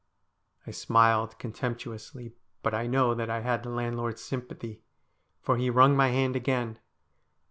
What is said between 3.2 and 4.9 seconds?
I had the landlord's sympathy,